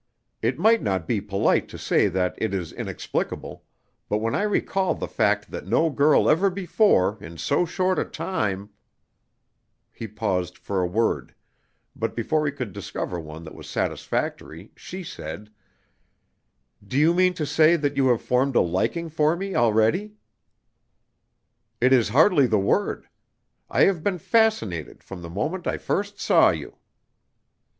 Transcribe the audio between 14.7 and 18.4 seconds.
she said: "Do you mean to say that you have